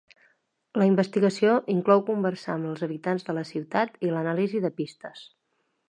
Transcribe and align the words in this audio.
La 0.81 0.85
investigació 0.91 1.53
inclou 1.75 2.03
conversar 2.09 2.55
amb 2.55 2.71
els 2.71 2.83
habitants 2.89 3.29
de 3.29 3.37
la 3.41 3.47
ciutat 3.53 4.05
i 4.09 4.15
l'anàlisi 4.17 4.65
de 4.67 4.77
pistes. 4.83 5.29